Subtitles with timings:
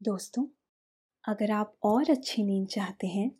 [0.00, 0.44] दोस्तों,
[1.24, 3.30] अगर आप और अच्छी नींद चाहते हैं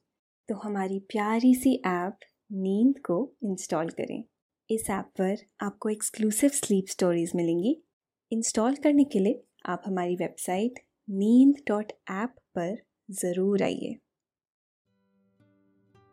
[0.49, 2.19] तो हमारी प्यारी सी ऐप
[2.53, 4.23] नींद को इंस्टॉल करें।
[4.71, 7.77] इस ऐप पर आपको एक्सक्लूसिव स्लीप स्टोरीज मिलेंगी।
[8.33, 12.77] इंस्टॉल करने के लिए आप हमारी वेबसाइट नींद डॉट ऐप पर
[13.15, 13.97] ज़रूर आइए।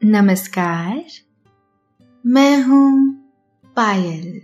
[0.01, 1.03] नमस्कार,
[2.25, 3.11] मैं हूँ
[3.75, 4.41] पायल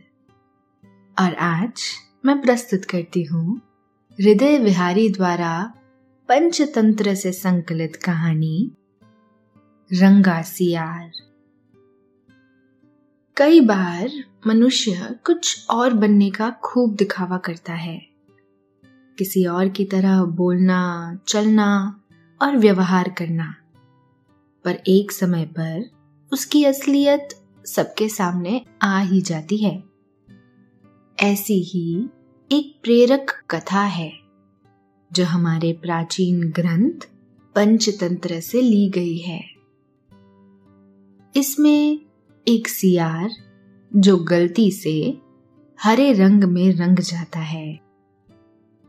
[1.18, 1.82] और आज
[2.26, 3.60] मैं प्रस्तुत करती हूँ
[4.20, 5.52] हृदय विहारी द्वारा
[6.30, 8.72] पंचतंत्र से संकलित कहानी
[9.94, 11.12] रंगा सियार
[13.38, 14.10] कई बार
[14.48, 18.08] मनुष्य कुछ और बनने का खूब दिखावा करता है।
[19.18, 22.02] किसी और की तरह बोलना, चलना
[22.42, 23.56] और व्यवहार करना।
[24.66, 25.90] पर एक समय पर
[26.34, 27.30] उसकी असलियत
[27.66, 29.84] सबके सामने आ ही जाती है।
[31.20, 32.10] ऐसी ही
[32.52, 34.29] एक प्रेरक कथा है।
[35.14, 37.10] जो हमारे प्राचीन ग्रंथ
[37.56, 39.50] पंचतंत्र से ली गई है।
[41.36, 42.02] इसमें
[42.48, 43.30] एक सियार
[43.96, 45.18] जो गलती से
[45.84, 47.80] हरे रंग में रंग जाता है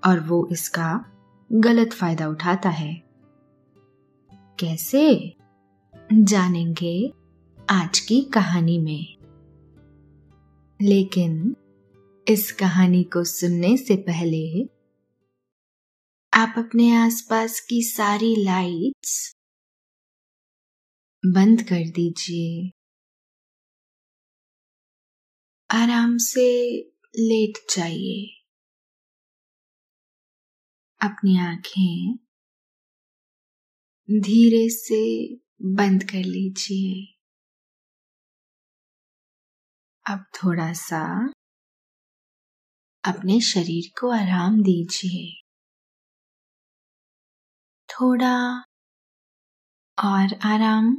[0.06, 1.04] और वो इसका
[1.52, 3.02] गलत फ़ायदा उठाता है।
[4.58, 5.36] कैसे?
[6.12, 7.12] जानेंगे
[7.70, 9.16] आज की कहानी में।
[10.82, 11.56] लेकिन
[12.28, 14.68] इस कहानी को सुनने से पहले
[16.34, 19.34] आप अपने आसपास की सारी लाइट्स
[21.27, 22.70] बंद कर दीजिए।
[25.70, 26.78] आराम से
[27.19, 28.42] लेट जाइए।
[31.03, 32.17] अपनी आँखें
[34.20, 37.19] धीरे से बंद कर लीजिए।
[40.14, 41.27] अब थोड़ा सा
[43.05, 45.49] अपने शरीर को आराम दीजिए।
[48.00, 48.62] थोड़ा
[49.98, 50.98] और आराम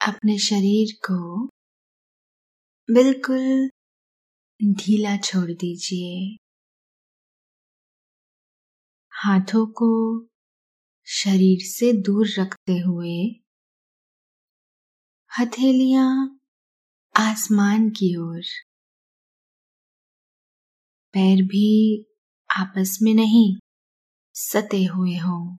[0.00, 1.46] अपने शरीर को
[2.90, 3.70] बिल्कुल
[4.74, 6.36] ढीला छोड़ दीजिए।
[9.12, 10.20] हाथों को
[11.06, 13.40] शरीर से दूर रखते हुए
[15.38, 16.40] हथेलियाँ
[17.16, 18.42] आसमान की ओर,
[21.12, 22.06] पैर भी
[22.56, 23.56] आपस में नहीं,
[24.34, 25.56] सते हुए हो।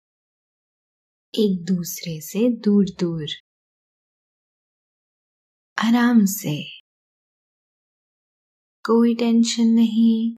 [1.35, 3.27] एक दूसरे से दूर दूर।
[5.77, 6.79] आराम से।
[8.85, 10.35] कोई टेंशन नहीं।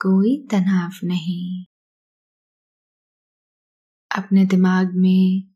[0.00, 1.64] कोई तनाव नहीं।
[4.18, 5.54] अपने दिमाग में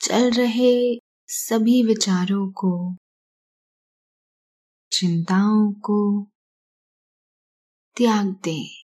[0.00, 2.96] चल रहे सभी विचारों को,
[4.92, 6.26] चिंताओं को
[8.00, 8.82] त्याग दे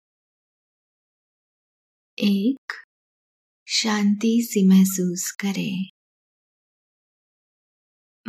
[2.19, 2.73] एक,
[3.67, 5.85] शांति सी महसूस करें.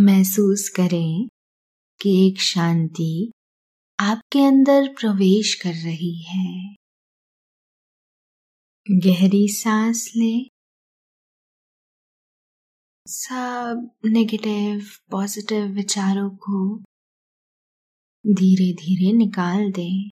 [0.01, 1.29] महसूस करें
[2.03, 3.33] कि एक शांति
[4.01, 6.77] आपके अंदर प्रवेश कर रही है।
[8.91, 10.49] गहरी सांस लें।
[13.07, 16.79] सब नेगेटिव पॉजिटिव विचारों को
[18.27, 20.16] धीरे धीरे निकाल दें।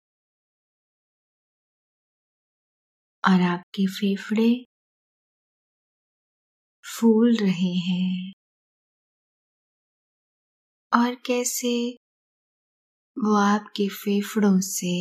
[3.23, 4.65] और आपके फेफड़े
[6.85, 8.31] फूल रहे हैं।
[10.91, 11.97] और कैसे
[13.17, 14.91] वो आपके फेफड़ों से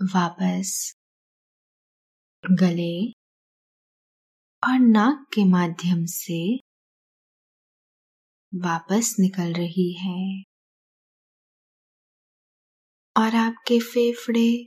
[0.00, 0.92] वापस
[2.44, 3.12] गले
[4.62, 6.40] और नाक के माध्यम से
[8.52, 10.42] वापस निकल रही है।
[13.16, 14.66] और आपके फेफड़े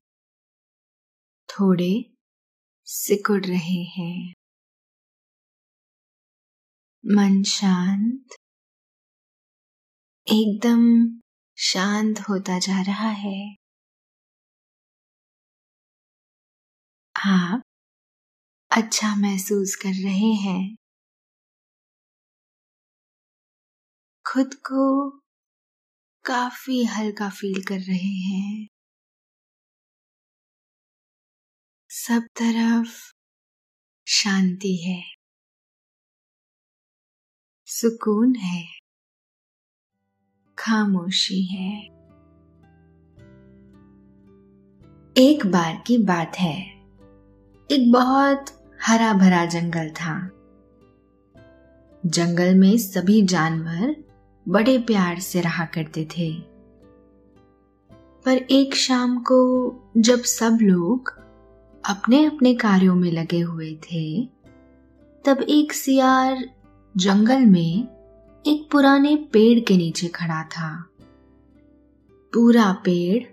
[1.54, 2.16] थोड़े
[2.86, 4.34] सिकुड़ रहे हैं।
[7.06, 8.26] मन शांत।
[10.28, 10.84] एकदम
[11.58, 13.56] शांत होता जा रहा है।
[17.16, 17.62] आप
[18.72, 20.76] अच्छा महसूस कर रहे हैं।
[24.26, 25.10] खुद को
[26.26, 28.73] काफ़ी हल्का फील कर रहे हैं।
[32.08, 33.14] सब तरफ़
[34.08, 35.04] शांति है।
[37.66, 38.68] सुकून है।
[40.58, 41.84] खामोशी है।
[45.18, 46.62] एक बार की बात है।
[47.72, 48.46] एक बहुत
[48.82, 50.28] हरा भरा जंगल था।
[52.06, 54.04] जंगल में सभी जानवर
[54.48, 56.42] बड़े प्यार से रहा करते थे।
[58.26, 61.23] पर एक शाम को जब सब लोग
[61.86, 64.26] अपने अपने कार्यों में लगे हुए थे,
[65.26, 66.50] तब एक सियार
[66.98, 67.88] जंगल में
[68.48, 70.90] एक पुराने पेड़ के नीचे खड़ा था।
[72.34, 73.24] पूरा पेड़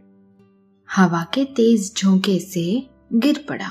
[0.96, 3.70] हवा के तेज झोंके से गिर पड़ा।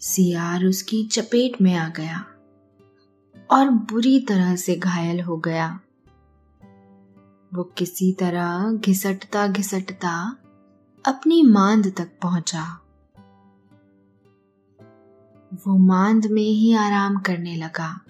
[0.00, 2.26] सियार उसकी चपेट में आ गया
[3.50, 5.80] और बुरी तरह से घायल हो गया।
[7.54, 10.36] वो किसी तरह घिसटता घिसटता
[11.06, 12.80] अपनी मांद तक पहुँचा।
[15.54, 18.04] वो मांद में ही आराम करने लगा।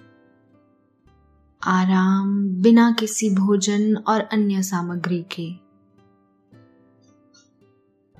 [1.63, 5.53] आराम बिना किसी भोजन और अन्य सामग्री के।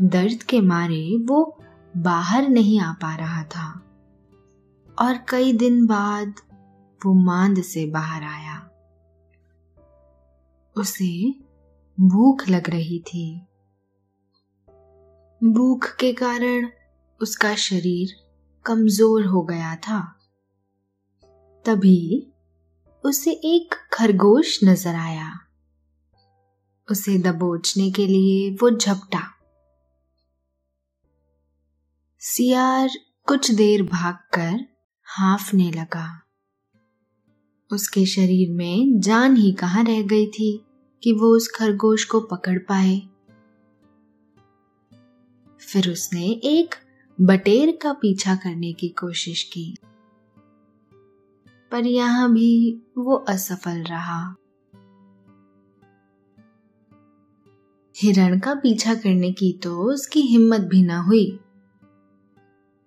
[0.01, 1.63] दर्द के मारे वो
[1.97, 3.85] बाहर नहीं आ पा रहा था।
[4.99, 6.33] और कई दिन बाद
[7.05, 8.69] वो मांद से बाहर आया।
[10.77, 11.35] उसे
[11.99, 13.45] भूख लग रही थी।
[15.43, 16.69] भूख के कारण
[17.21, 18.09] उसका शरीर
[18.65, 20.19] कमज़ोर हो गया था।
[21.65, 22.31] तभी
[23.05, 25.39] उसे एक खरगोश नज़र आया।
[26.91, 29.21] उसे दबोचने के लिए वो झपटा।
[32.19, 32.89] सियार
[33.27, 34.65] कुछ देर भागकर
[35.07, 36.21] हाफने लगा।
[37.71, 40.65] उसके शरीर में जान ही कहाँ रह गई थी
[41.03, 43.01] कि वो उस खरगोश को पकड़ पाए।
[45.67, 46.75] फिर उसने एक
[47.21, 49.75] बटेर का पीछा करने की कोशिश की।
[51.71, 54.35] पर यहाँ भी वो असफल रहा।
[57.97, 61.39] हिरण का पीछा करने की तो उसकी हिम्मत भी ना हुई।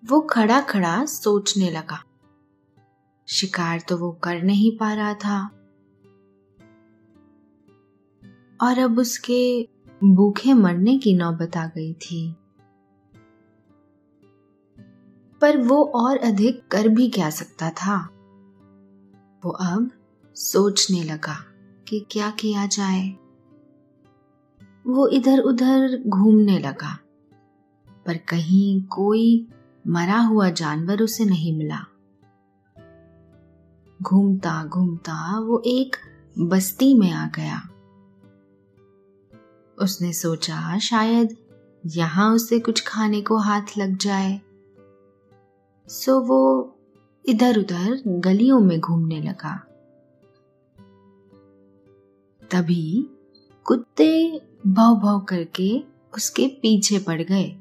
[0.05, 2.05] वो खड़ा खड़ा सोचने लगा।
[3.29, 5.51] शिकार तो वो कर नहीं पा रहा था।
[8.61, 9.69] और अब उसके
[10.05, 12.35] भूखे मरने की नौबत आ गई थी।
[15.41, 17.97] पर वो और अधिक कर भी क्या सकता था?
[19.45, 19.91] वो अब
[20.37, 21.37] सोचने लगा
[21.89, 23.09] कि क्या किया जाए।
[24.87, 26.99] वो इधर उधर घूमने लगा,
[28.07, 29.49] पर कहीं कोई
[29.87, 31.85] मरा हुआ जानवर उसे नहीं मिला।
[34.03, 35.97] घूमता घूमता वो एक
[36.39, 37.61] बस्ती में आ गया।
[39.79, 41.37] उसने सोचा शायद
[41.87, 44.41] यहाँ उसे कुछ खाने को हाथ लग जाए।
[45.89, 46.73] सो वो
[47.29, 49.67] इधर उधर गलियों में घूमने लगा।
[52.51, 53.11] तभी
[53.65, 55.85] कुत्ते भौ भौ करके
[56.17, 57.57] उसके पीछे पड़ गए।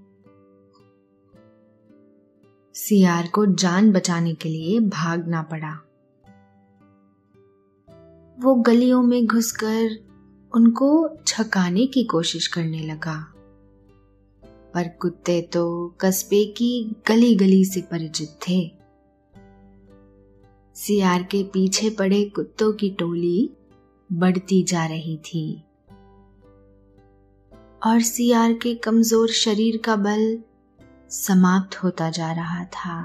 [2.73, 5.79] सियार को जान बचाने के लिए भागना पड़ा।
[8.39, 10.05] वो गलियों में घुसकर
[10.55, 13.34] उनको छकाने की कोशिश करने लगा।
[14.75, 18.71] पर कुत्ते तो कस्बे की गली गली से परिचित थे।
[20.75, 23.49] सियार के पीछे पड़े कुत्तों की टोली
[24.11, 25.63] बढ़ती जा रही थी।
[27.85, 30.43] और सियार के कमज़ोर शरीर का बल
[31.09, 32.97] समाप्त होता जा रहा था।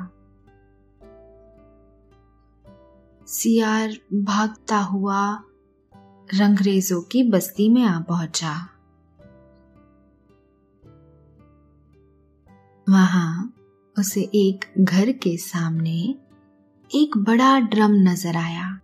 [3.26, 5.22] सियार भागता हुआ
[6.34, 8.68] रंगरेजों की बस्ती में आ पहुँचा।
[12.90, 13.54] वहाँ
[13.98, 16.16] उसे एक घर के सामने
[16.94, 18.80] एक बड़ा ड्रम नज़र आया।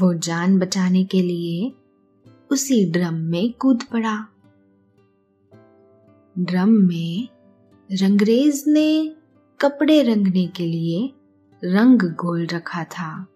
[0.00, 1.72] वो जान बचाने के लिए
[2.50, 4.26] उसी ड्रम में कूद पड़ा।
[6.38, 7.28] ड्रम में
[7.92, 9.16] रंगरेज ने
[9.60, 11.14] कपड़े रंगने के लिए
[11.64, 13.26] रंग गोल रखा था।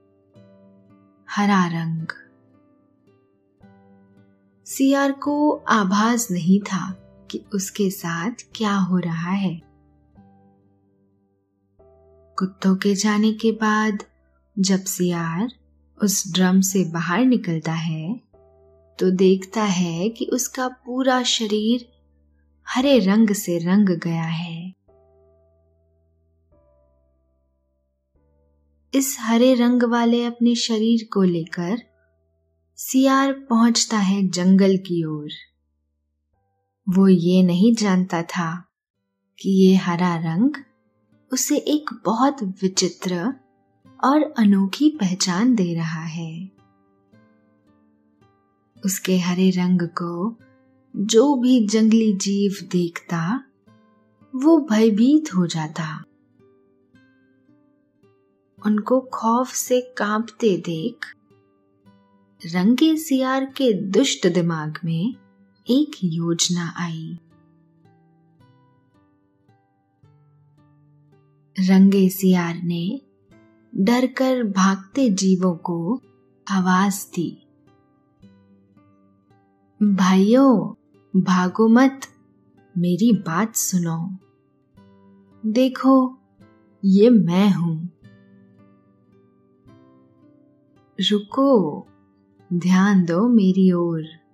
[1.30, 2.06] हरा रंग।
[4.66, 9.60] सियार को आभास नहीं था। कि उसके साथ क्या हो रहा है।
[12.38, 14.04] कुत्तों के जाने के बाद
[14.56, 15.48] जब सियार
[15.98, 18.14] उस ड्रम से बाहर निकलता है
[18.98, 21.88] तो देखता है कि उसका पूरा शरीर
[22.66, 24.74] हरे रंग से रंग गया है।
[28.94, 31.82] इस हरे रंग वाले अपने शरीर को लेकर
[32.78, 35.30] सियार पहुँचता है जंगल की ओर।
[36.88, 38.64] वो ये नहीं जानता था
[39.40, 40.54] कि ये हरा रंग
[41.32, 43.34] उसे एक बहुत विचित्र
[44.04, 46.50] और अनोखी पहचान दे रहा है।
[48.84, 50.36] उसके हरे रंग को
[50.96, 53.44] जो भी जंगली जीव देखता,
[54.34, 56.02] वो भयभीत हो जाता।
[58.66, 61.06] उनको खौफ से कांपते देख,
[62.46, 65.14] रंगे सियार के दुष्ट दिमाग में
[65.70, 67.18] एक योजना आई।
[71.58, 73.00] रंगे सियार ने
[73.74, 76.00] डरकर भागते जीवों को
[76.50, 77.46] आवाज़ दी।
[79.82, 80.74] भाइयों,
[81.22, 82.00] भागो मत,
[82.78, 84.18] मेरी बात सुनो।
[85.46, 86.18] देखो,
[86.84, 87.90] ये मैं हूँ।
[91.00, 91.80] रुको,
[92.52, 94.25] ध्यान दो मेरी ओर।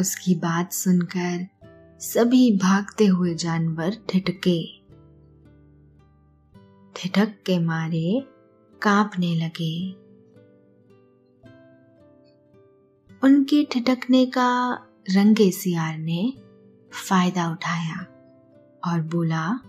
[0.00, 1.46] उसकी बात सुनकर
[2.00, 4.60] सभी भागते हुए जानवर ठिठके।
[6.96, 8.26] ठिठक के मारे
[8.82, 9.92] कांपने लगे।
[13.22, 14.50] उनके ठिठकने का
[15.10, 16.32] रंगे सियार ने
[17.08, 18.06] फ़ायदा उठाया
[18.86, 19.60] और बोला,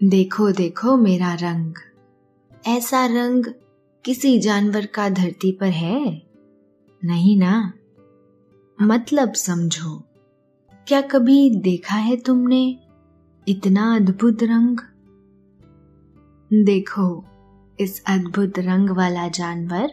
[0.00, 1.74] देखो देखो मेरा रंग।
[2.66, 3.44] ऐसा रंग
[4.04, 6.22] किसी जानवर का धरती पर है?
[7.04, 7.72] नहीं ना?
[8.82, 10.02] मतलब समझो।
[10.86, 12.78] क्या कभी देखा है तुमने
[13.48, 14.78] इतना अद्भुत रंग?
[16.64, 17.24] देखो,
[17.80, 19.92] इस अद्भुत रंग वाला जानवर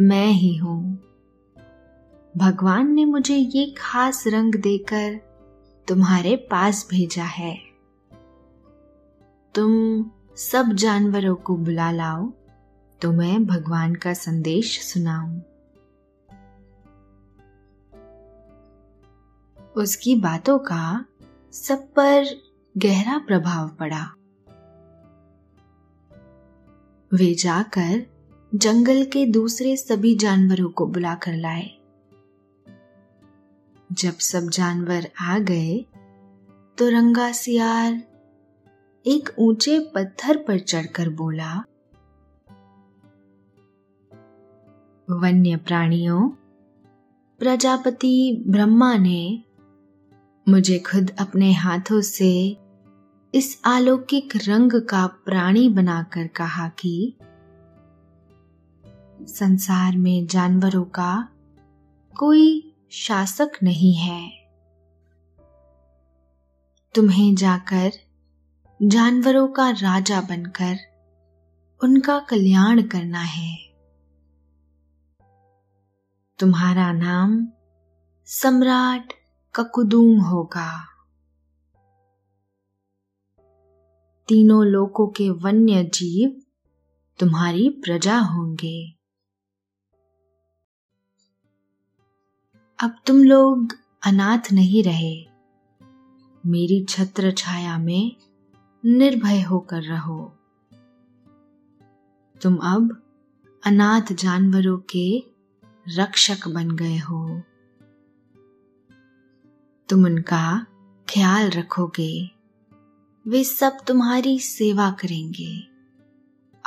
[0.00, 0.98] मैं ही हूँ।
[2.36, 5.20] भगवान ने मुझे ये खास रंग देकर
[5.88, 7.58] तुम्हारे पास भेजा है।
[9.54, 10.04] तुम
[10.36, 12.32] सब जानवरों को बुला लाओ
[13.00, 15.40] तो मैं भगवान का संदेश सुनाऊं।
[19.76, 21.04] उसकी बातों का
[21.52, 22.26] सब पर
[22.76, 24.04] गहरा प्रभाव पड़ा।
[27.12, 28.06] वे जाकर
[28.52, 31.70] जंगल के दूसरे सभी जानवरों को बुलाकर लाए।
[33.92, 35.78] जब सब जानवर आ गए
[36.78, 38.02] तो रंगा सियार
[39.06, 41.54] एक ऊँचे पत्थर पर चढ़कर बोला,
[45.08, 46.28] वन्य प्राणियों,
[47.40, 49.44] प्रजापति ब्रह्मा ने
[50.48, 52.56] मुझे खुद अपने हाथों से
[53.34, 57.16] इस अलौकिक रंग का प्राणी बनाकर कहा कि
[59.22, 61.28] संसार में जानवरों का
[62.18, 64.30] कोई शासक नहीं है।
[66.94, 67.90] तुम्हें जाकर
[68.82, 70.76] जानवरों का राजा बनकर
[71.82, 73.56] उनका कल्याण करना है।
[76.38, 77.48] तुम्हारा नाम
[78.26, 79.12] सम्राट
[79.54, 80.86] ककुदूम होगा।
[84.28, 86.42] तीनों लोकों के वन्य जीव
[87.18, 88.92] तुम्हारी प्रजा होंगे।
[92.78, 95.26] अब तुम लोग अनाथ नहीं रहे।
[96.46, 98.16] मेरी छत्र छाया में
[98.84, 100.32] निर्भय होकर रहो।
[102.42, 103.02] तुम अब
[103.66, 105.24] अनाथ जानवरों के
[105.88, 107.42] रक्षक बन गए हो।
[109.90, 110.66] तुम उनका
[111.08, 112.30] ख्याल रखोगे।
[113.28, 115.60] वे सब तुम्हारी सेवा करेंगे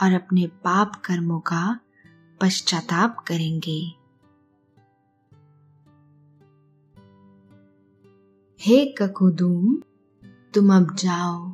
[0.03, 1.80] और अपने पाप कर्मों का
[2.42, 3.92] पश्चाताप करेंगे।
[8.62, 9.82] हे ककुदूम,
[10.53, 11.51] तुम अब जाओ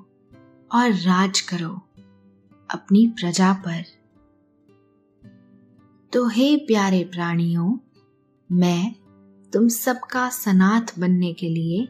[0.72, 1.82] और राज करो
[2.70, 3.84] अपनी प्रजा पर।
[6.14, 7.78] तो हे प्यारे प्राणियों,
[8.52, 8.96] मैं
[9.54, 11.88] तुम सबका सनाथ बनने के लिए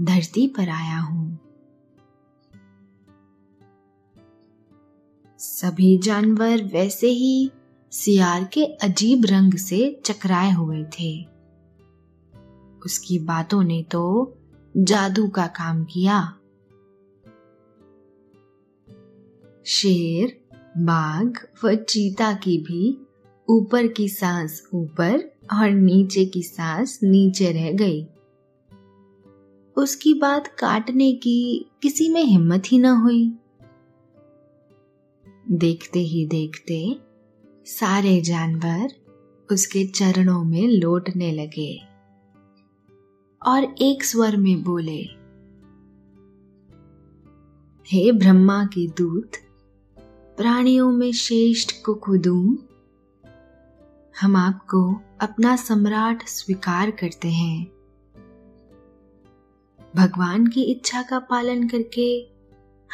[0.00, 1.38] धरती पर आया हूँ।
[5.38, 7.50] सभी जानवर वैसे ही
[7.92, 11.24] सियार के अजीब रंग से चकराए हुए थे।
[12.86, 14.34] उसकी बातों ने तो
[14.76, 16.38] जादू का काम किया।
[19.66, 20.40] शेर,
[20.78, 23.06] बाघ व चीता की भी
[23.48, 28.06] ऊपर की सांस ऊपर और नीचे की सांस नीचे रह गई।
[29.76, 33.32] उसकी बात काटने की किसी में हिम्मत ही ना हुई।
[35.50, 36.96] देखते ही देखते
[37.66, 38.92] सारे जानवर
[39.52, 41.82] उसके चरणों में लौटने लगे
[43.42, 45.00] और एक स्वर में बोले,
[47.86, 49.30] हे ब्रह्मा की दूत,
[50.36, 52.56] प्राणियों में श्रेष्ठ कुकुदूम
[54.20, 57.66] हम आपको अपना सम्राट स्वीकार करते हैं।
[59.96, 62.30] भगवान की इच्छा का पालन करके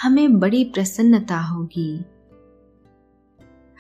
[0.03, 2.05] हमें बड़ी प्रसन्नता होगी।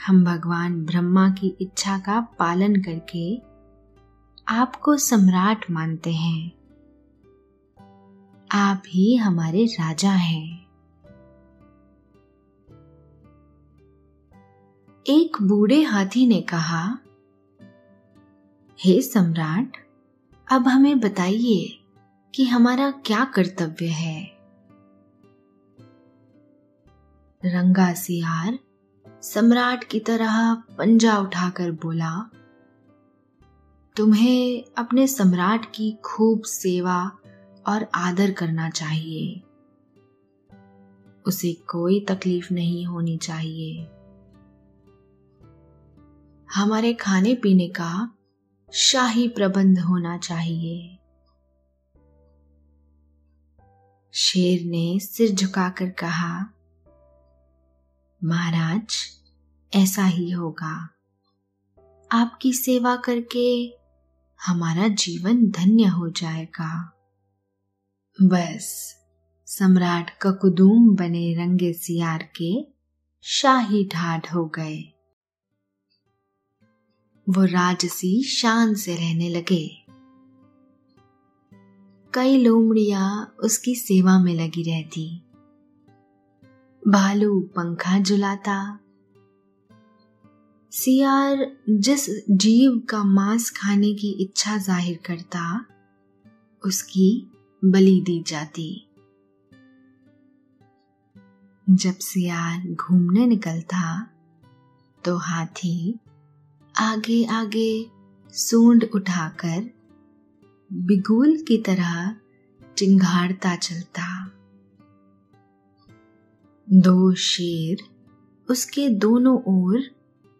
[0.06, 3.42] हम भगवान ब्रह्मा की इच्छा का पालन करके
[4.48, 6.52] आपको सम्राट मानते हैं।
[8.50, 10.66] आप ही हमारे राजा हैं।
[15.06, 16.98] एक बूढ़े हाथी ने कहा
[18.84, 19.76] हे सम्राट,
[20.52, 21.80] अब हमें बताइए
[22.34, 24.24] कि हमारा क्या कर्तव्य है।
[27.44, 28.58] रंगा सियार
[29.22, 32.30] सम्राट की तरह पंजा उठाकर बोला,
[33.96, 37.10] तुम्हें अपने सम्राट की खूब सेवा
[37.66, 39.42] और आदर करना चाहिए।
[41.26, 43.86] उसे कोई तकलीफ़ नहीं होनी चाहिए।
[46.54, 48.18] हमारे खाने पीने का
[48.74, 50.98] शाही प्रबंध होना चाहिए।
[54.12, 56.46] शेर ने सिर झुकाकर कहा,
[58.24, 58.94] महाराज,
[59.76, 60.88] ऐसा ही होगा।
[62.12, 63.74] आपकी सेवा करके
[64.46, 66.98] हमारा जीवन धन्य हो जाएगा।
[68.22, 68.96] बस,
[69.46, 72.66] सम्राट ककुदूम बने रंगे सियार के
[73.22, 74.91] शाही ढाट हो गए।
[77.32, 79.78] वो राजसी शान से रहने लगे।
[82.14, 85.22] कई लोमड़िया उसकी सेवा में लगी रहती।
[86.88, 88.78] भालू पंखा झुलाता।
[90.72, 95.64] सियार जिस जीव का मांस खाने की इच्छा ज़ाहिर करता,
[96.64, 97.30] उसकी
[97.64, 98.88] बलि दी जाती।
[101.70, 104.08] जब सियार घूमने निकलता
[105.04, 105.98] तो हाथी
[106.76, 107.86] आगे आगे
[108.28, 109.70] सूंड उठाकर
[110.72, 112.16] बिगुल की तरह
[112.78, 114.26] चिंगाड़ता चलता।
[116.72, 117.78] दो शेर
[118.50, 119.82] उसके दोनों ओर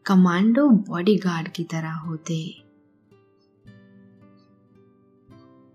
[0.07, 2.65] कमांडो बॉडीगार्ड की तरह होते।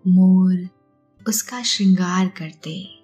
[0.07, 0.67] मोर
[1.27, 3.03] उसका श्रृंगार करते।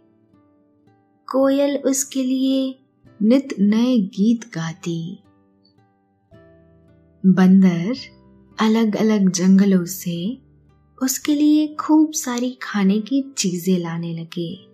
[1.31, 2.79] कोयल उसके लिए
[3.21, 5.19] नित नए गीत गाती।
[7.25, 7.95] बंदर
[8.59, 10.41] अलग अलग जंगलों से
[11.03, 14.67] उसके लिए खूब सारी खाने की चीज़ें लाने लगे।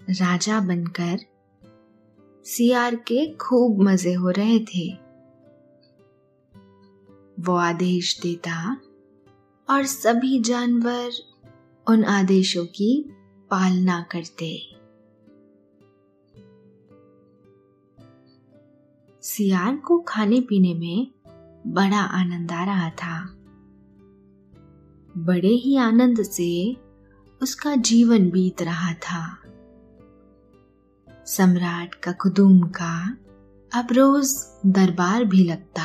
[0.00, 1.18] राजा बनकर
[2.44, 4.92] सियार के खूब मज़े हो रहे थे।
[7.40, 8.80] वो आदेश देता
[9.70, 11.10] और सभी जानवर
[11.86, 13.10] उन आदेशों की
[13.50, 14.58] पालना करते।
[19.24, 21.12] सियार को खाने पीने में
[21.66, 23.26] बड़ा आनंद आ रहा था।
[25.16, 26.76] बड़े ही आनंद से
[27.42, 29.38] उसका जीवन बीत रहा था।
[31.26, 33.16] सम्राट का कुदुम का
[33.74, 34.34] अब रोज
[34.66, 35.82] दरबार भी लगता।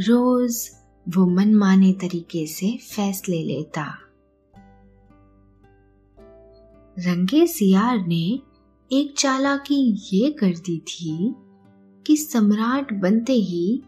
[0.00, 0.70] रोज
[1.08, 4.07] वो मनमाने तरीके से फैसले लेता।
[6.98, 8.40] रंगे सियार ने
[8.92, 11.34] एक चालाकी ये कर दी थी
[12.06, 13.82] कि सम्राट बनते ही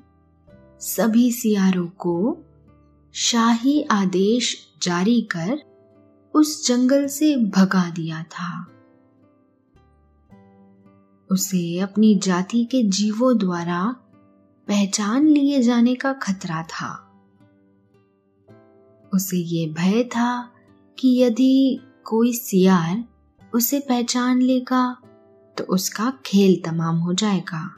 [0.81, 2.39] सभी सियारों को
[3.13, 5.59] शाही आदेश जारी कर
[6.35, 8.67] उस जंगल से भगा दिया था।
[11.31, 13.97] उसे अपनी जाति के जीवों द्वारा
[14.69, 17.23] पहचान लिए जाने का खतरा था।
[19.15, 20.53] उसे ये भय था
[20.99, 23.05] कि यदि कोई सियार
[23.55, 24.97] उसे पहचान लेगा
[25.57, 27.77] तो उसका खेल तमाम हो जाएगा।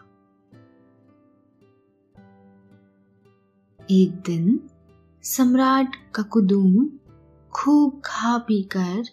[3.90, 4.60] एक दिन
[5.22, 6.88] सम्राट ककुदूम
[7.52, 9.04] खूब खा पी कर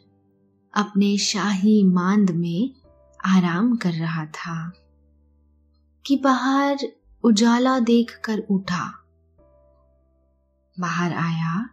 [0.74, 2.74] अपने शाही मांद में
[3.26, 4.72] आराम कर रहा था
[6.06, 6.78] कि बाहर
[7.24, 9.06] उजाला देखकर उठा।
[10.80, 11.70] बाहर आया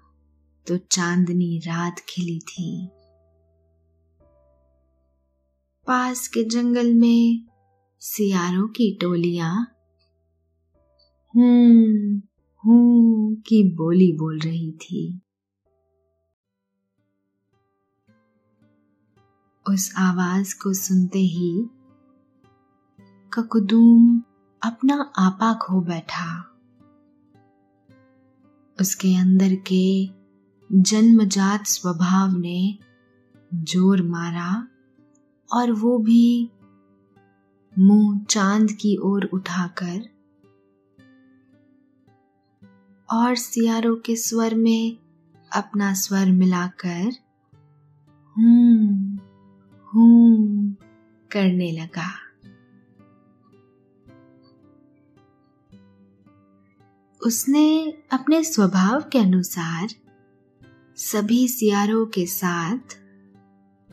[0.67, 2.91] तो चांदनी रात खिली थी।
[5.87, 7.47] पास के जंगल में
[8.01, 9.67] सियारों की टोलियाँ।
[11.37, 12.23] हूँ
[12.65, 15.21] हूँ की बोली बोल रही थी।
[19.69, 21.69] उस आवाज़ को सुनते ही
[23.33, 24.23] ककुदूम
[24.63, 26.53] अपना आपा खो बैठा।
[28.81, 30.09] उसके अंदर के
[30.73, 32.79] जन्मजात स्वभाव ने
[33.55, 34.69] ज़ोर मारा।
[35.53, 36.51] और वो भी
[37.79, 40.09] मुँह चाँद की ओर उठाकर
[43.13, 44.97] और सियारों के स्वर में
[45.53, 47.13] अपना स्वर मिलाकर
[48.39, 49.19] हूँ
[49.95, 50.77] हूँ
[51.31, 52.23] करने लगा।
[57.27, 59.89] उसने अपने स्वभाव के अनुसार
[60.97, 62.99] सभी सियारों के साथ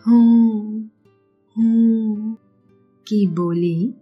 [0.08, 0.83] हूँ
[1.58, 2.38] हूँ
[3.08, 3.94] की बोली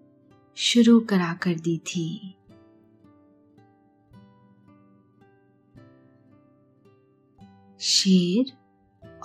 [0.56, 2.36] शुरू करा कर दी थी।
[7.80, 8.58] शेर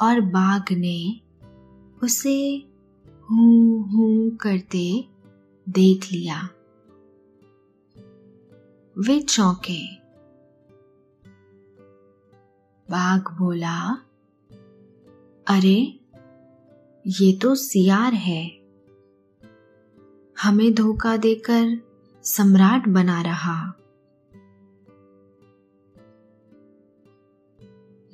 [0.02, 1.20] और बाघ ने
[2.02, 2.68] उसे
[3.30, 5.08] हूँ हूँ करते
[5.68, 6.48] देख लिया।
[8.98, 9.96] वे चौंके।
[12.90, 14.02] बाघ बोला,
[15.46, 16.00] अरे
[17.08, 18.50] ये तो सियार है।
[20.42, 21.82] हमें धोखा देकर
[22.22, 23.74] सम्राट बना रहा।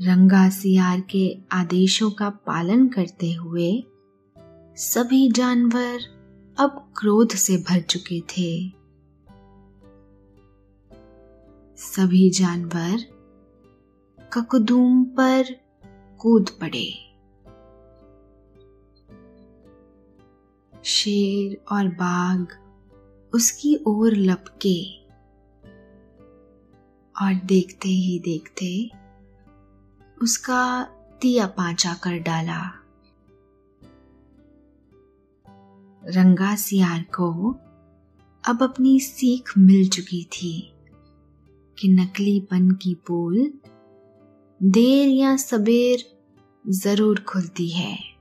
[0.02, 3.84] रंगा सियार के आदेशों का पालन करते हुए
[4.76, 6.00] सभी जानवर
[6.58, 8.68] अब क्रोध से भर चुके थे।
[11.76, 12.98] सभी जानवर
[14.32, 15.44] ककुदूम पर
[16.18, 17.11] कूद पड़े।
[20.92, 22.46] शेर और बाघ
[23.32, 24.78] उसकी ओर लपके
[27.14, 28.68] और देखते ही देखते
[30.18, 30.62] उसका
[31.22, 32.60] तिया पांचा कर डाला।
[36.02, 37.32] रंगा सियार को
[38.44, 40.54] अब अपनी सीख मिल चुकी थी
[41.78, 43.52] कि नकलीपन की पोल
[44.60, 46.04] देर या सबेर
[46.64, 48.11] ज़रूर खुलती है।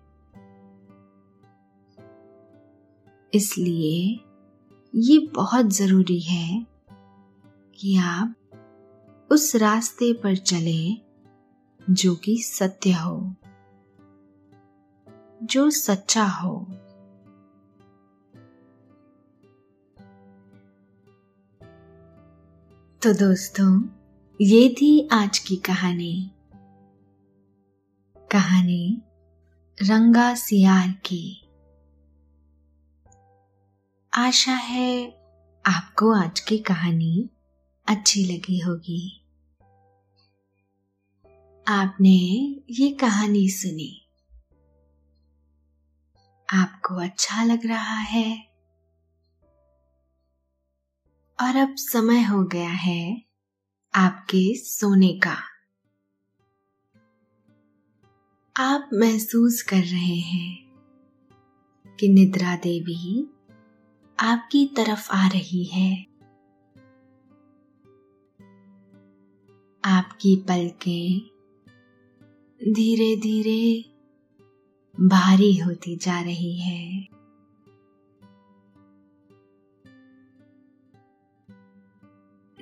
[3.34, 4.20] इसलिए
[4.96, 6.68] ये बहुत ज़रूरी है
[7.76, 8.36] कि आप
[9.32, 10.94] उस रास्ते पर चले
[11.90, 13.36] जो कि सत्य हो,
[15.44, 16.66] जो सच्चा हो।
[23.02, 23.84] तो दोस्तों,
[24.42, 26.32] ये थी आज की कहानी।
[28.32, 29.02] कहानी
[29.82, 31.41] रंगा सियार की।
[34.14, 35.08] आशा है
[35.66, 37.30] आपको आज की कहानी
[37.88, 39.26] अच्छी लगी होगी।
[41.68, 42.10] आपने
[42.70, 44.10] ये कहानी सुनी।
[46.54, 48.54] आपको अच्छा लग रहा है।
[51.42, 53.26] और अब समय हो गया है
[53.96, 55.38] आपके सोने का।
[58.58, 60.72] आप महसूस कर रहे हैं
[62.00, 63.31] कि निद्रा देवी
[64.22, 66.06] आपकी तरफ़ आ रही है।
[69.86, 71.22] आपकी पलकें
[72.74, 73.86] धीरे धीरे
[75.08, 77.08] भारी होती जा रही है।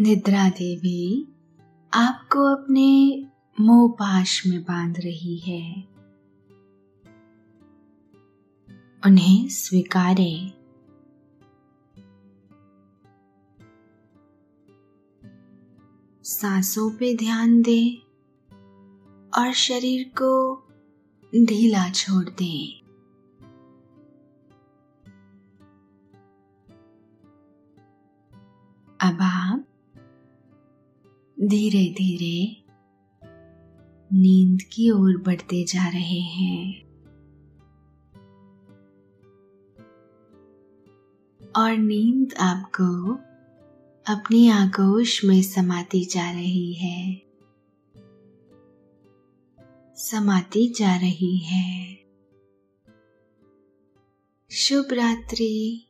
[0.02, 1.28] निद्रा देवी
[1.94, 3.24] आपको अपने
[3.60, 5.84] मोहपाश में बाँध रही है।
[9.06, 10.59] उन्हें स्वीकारें।
[16.24, 17.98] सांसों पे ध्यान दें
[19.38, 20.64] और शरीर को
[21.36, 22.80] ढीला छोड़ दें।
[29.02, 29.66] अब आप
[31.42, 32.64] धीरे धीरे
[34.14, 36.84] नींद की ओर बढ़ते जा रहे हैं।
[41.56, 43.20] और नींद आपको
[44.08, 47.22] अपनी आगोश में समाती जा रही है।
[49.96, 52.00] समाती जा रही है।
[54.52, 55.89] शुभ रात्रि।